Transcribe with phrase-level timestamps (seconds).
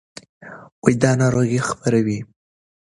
[1.01, 2.19] دا ناروغۍ خپروي.